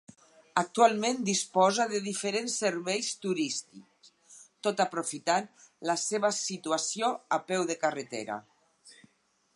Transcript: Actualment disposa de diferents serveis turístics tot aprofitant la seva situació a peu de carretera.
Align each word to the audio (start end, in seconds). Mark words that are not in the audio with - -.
Actualment 0.59 1.19
disposa 1.27 1.85
de 1.91 1.99
diferents 2.05 2.55
serveis 2.63 3.11
turístics 3.25 4.41
tot 4.69 4.83
aprofitant 4.89 5.53
la 5.91 5.99
seva 6.07 6.35
situació 6.41 7.13
a 7.39 7.43
peu 7.53 7.71
de 7.73 7.77
carretera. 7.85 8.41